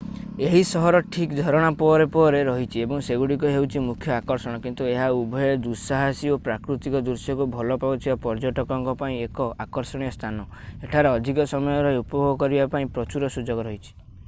ଏହି 0.45 0.59
ସହର 0.67 0.99
ଠିକ୍ 1.15 1.33
ଝରଣା 1.39 1.67
ପରେ 1.81 2.05
ପରେ 2.13 2.37
ରହିଛି 2.47 2.79
ଏବଂ 2.85 3.01
ସେଗୁଡ଼ିକ 3.07 3.49
ହେଉଛି 3.55 3.81
ମୁଖ୍ୟ 3.89 4.13
ଆକର୍ଷଣ 4.15 4.61
କିନ୍ତୁ 4.63 4.87
ଏହା 4.93 5.09
ଉଭୟେ 5.17 5.51
ଦୁଃସାହସୀ 5.65 6.31
ଓ 6.35 6.37
ପ୍ରାକୃତିକ 6.47 7.01
ଦୃଶ୍ୟକୁ 7.09 7.47
ଭଲ 7.57 7.77
ପାଉଥିବା 7.85 8.15
ପର୍ଯ୍ୟଟକଙ୍କ 8.25 8.95
ପାଇଁ 9.03 9.19
ଏକ 9.27 9.47
ଆକର୍ଷଣୀୟ 9.67 10.15
ସ୍ଥାନ 10.17 10.47
ଏଠାରେ 10.89 11.13
ଅଧିକ 11.19 11.47
ସମୟ 11.53 11.85
ରହି 11.89 12.01
ଉପଭୋଗ 12.05 12.33
କରିବା 12.45 12.67
ପାଇଁ 12.77 12.91
ପ୍ରଚୁର 12.99 13.31
ସୁଯୋଗ 13.37 13.69
ରହିଛି 13.71 13.97